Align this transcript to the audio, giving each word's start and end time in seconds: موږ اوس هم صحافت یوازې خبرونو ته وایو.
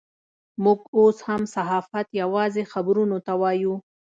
موږ 0.63 0.79
اوس 0.97 1.17
هم 1.27 1.41
صحافت 1.55 2.07
یوازې 2.21 2.63
خبرونو 2.71 3.17
ته 3.25 3.33
وایو. 3.41 3.73